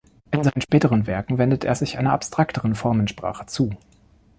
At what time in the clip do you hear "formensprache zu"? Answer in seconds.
2.73-3.69